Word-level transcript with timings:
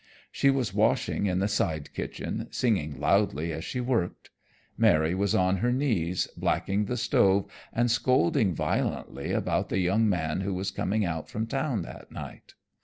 She 0.31 0.49
was 0.49 0.73
washing 0.73 1.27
in 1.27 1.37
the 1.37 1.47
side 1.47 1.93
kitchen, 1.93 2.47
singing 2.49 2.99
loudly 2.99 3.53
as 3.53 3.63
she 3.63 3.79
worked. 3.79 4.31
Mary 4.75 5.13
was 5.13 5.35
on 5.35 5.57
her 5.57 5.71
knees, 5.71 6.27
blacking 6.35 6.85
the 6.85 6.97
stove 6.97 7.45
and 7.71 7.91
scolding 7.91 8.55
violently 8.55 9.31
about 9.31 9.69
the 9.69 9.77
young 9.77 10.09
man 10.09 10.41
who 10.41 10.55
was 10.55 10.71
coming 10.71 11.05
out 11.05 11.29
from 11.29 11.45
town 11.45 11.83
that 11.83 12.11
night. 12.11 12.55